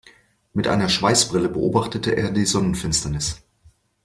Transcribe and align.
Mit 0.53 0.67
einer 0.67 0.89
Schweißbrille 0.89 1.47
beobachtete 1.49 2.13
er 2.17 2.31
die 2.31 2.45
Sonnenfinsternis. 2.47 3.43